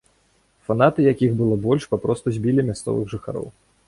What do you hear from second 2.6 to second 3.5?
мясцовых жыхароў.